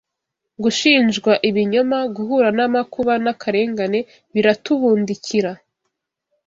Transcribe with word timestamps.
Gushinjwa 0.63 1.31
ibinyoma, 1.49 1.99
guhura 2.15 2.49
n’amakuba 2.57 3.13
n’akarengane 3.23 3.99
biratubundikira. 4.33 5.51